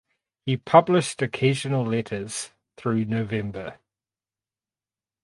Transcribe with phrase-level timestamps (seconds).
[0.47, 3.77] He published occasional letters through November.